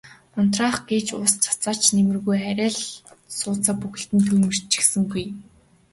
Унтраах 0.39 0.77
гэж 0.91 1.05
ус 1.23 1.33
цацаад 1.45 1.77
ч 1.83 1.85
нэмэргүй 1.95 2.37
арай 2.51 2.71
л 2.73 2.81
сууцаа 3.39 3.75
бүхэлд 3.81 4.11
нь 4.15 4.25
түймэрдчихсэнгүй. 4.27 5.25